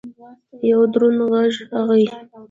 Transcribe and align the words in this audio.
یو 0.69 0.81
دروند 0.93 1.19
غږ 1.31 1.53
راغی! 1.69 2.05